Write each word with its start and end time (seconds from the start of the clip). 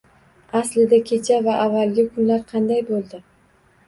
Aslida 0.59 0.97
kecha 1.09 1.37
va 1.47 1.57
avvalgi 1.65 2.05
kunlar 2.15 2.41
qanday 2.53 2.81
bo’ldi. 2.89 3.21